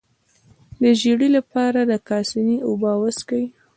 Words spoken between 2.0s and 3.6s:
کاسني اوبه وڅښئ